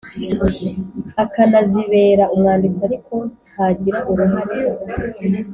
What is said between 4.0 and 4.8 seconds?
uruhare